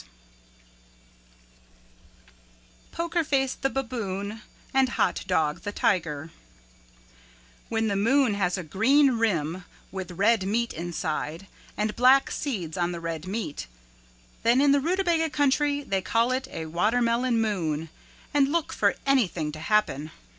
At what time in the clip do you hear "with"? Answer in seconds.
9.91-10.13